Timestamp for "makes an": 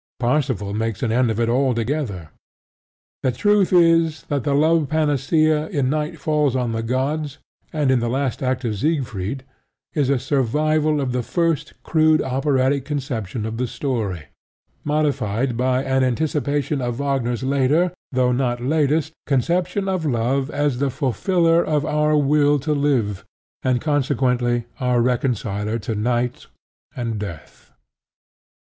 0.73-1.11